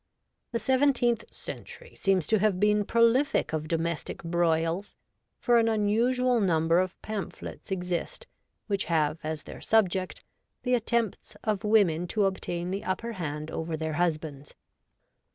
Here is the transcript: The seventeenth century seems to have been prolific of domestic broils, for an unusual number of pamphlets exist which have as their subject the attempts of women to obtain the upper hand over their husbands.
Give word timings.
The 0.51 0.57
seventeenth 0.57 1.31
century 1.31 1.93
seems 1.93 2.25
to 2.25 2.39
have 2.39 2.59
been 2.59 2.85
prolific 2.85 3.53
of 3.53 3.67
domestic 3.67 4.23
broils, 4.23 4.95
for 5.39 5.59
an 5.59 5.67
unusual 5.67 6.39
number 6.39 6.79
of 6.79 6.99
pamphlets 7.03 7.69
exist 7.69 8.25
which 8.65 8.85
have 8.85 9.19
as 9.21 9.43
their 9.43 9.61
subject 9.61 10.23
the 10.63 10.73
attempts 10.73 11.35
of 11.43 11.63
women 11.63 12.07
to 12.07 12.25
obtain 12.25 12.71
the 12.71 12.83
upper 12.83 13.11
hand 13.11 13.51
over 13.51 13.77
their 13.77 13.93
husbands. 13.93 14.55